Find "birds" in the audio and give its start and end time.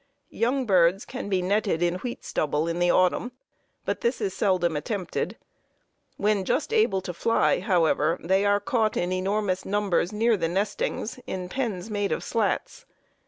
0.65-1.05